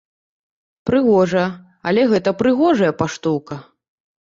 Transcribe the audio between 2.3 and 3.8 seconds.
прыгожая паштоўка.